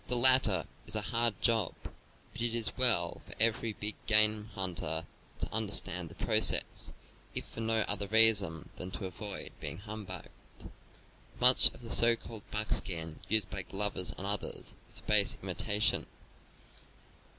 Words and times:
The 0.07 0.17
latter 0.17 0.65
is 0.87 0.95
a 0.95 1.01
hard 1.13 1.39
job; 1.43 1.75
but,. 1.83 2.41
it 2.41 2.55
is 2.55 2.75
well 2.75 3.21
for 3.27 3.35
everj 3.35 3.75
big 3.79 3.95
game 4.07 4.49
hunter 4.55 5.05
to 5.37 5.53
understand 5.53 6.09
the 6.09 6.15
process, 6.15 6.91
if 7.35 7.45
for 7.45 7.59
no 7.59 7.81
other 7.81 8.07
reason 8.07 8.69
than 8.77 8.89
to 8.89 9.05
avoid 9.05 9.51
being 9.59 9.77
humbugged. 9.77 10.29
Much 11.39 11.71
of 11.75 11.81
the 11.83 11.91
so 11.91 12.15
called 12.15 12.41
buckskin 12.49 13.19
used 13.29 13.51
by 13.51 13.61
glovers 13.61 14.11
and 14.17 14.25
others 14.25 14.73
is 14.89 14.97
a 14.97 15.03
base 15.03 15.37
imitation. 15.43 16.07